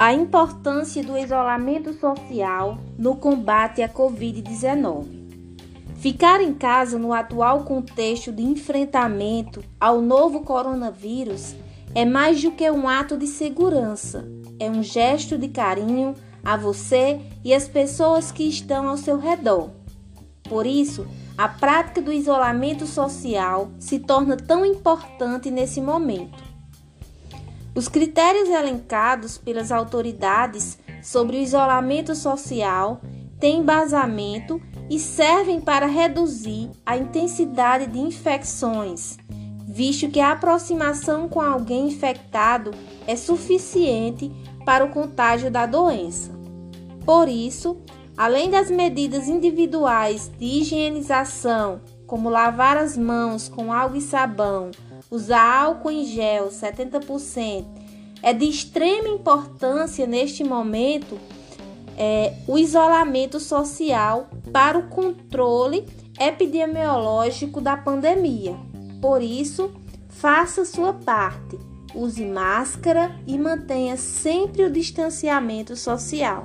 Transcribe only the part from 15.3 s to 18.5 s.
de carinho a você e as pessoas que